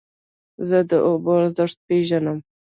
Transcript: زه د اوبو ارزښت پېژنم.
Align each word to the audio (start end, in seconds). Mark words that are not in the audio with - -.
زه 0.67 0.77
د 0.89 0.91
اوبو 1.07 1.31
ارزښت 1.41 1.77
پېژنم. 1.87 2.37